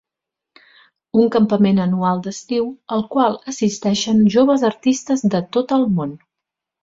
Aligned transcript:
Un 1.23 1.27
campament 1.33 1.81
anual 1.83 2.23
d'estiu 2.27 2.71
al 2.97 3.05
qual 3.15 3.37
assisteixen 3.53 4.23
joves 4.37 4.67
artistes 4.73 5.25
de 5.35 5.43
tot 5.59 5.75
el 5.77 5.89
món. 5.99 6.17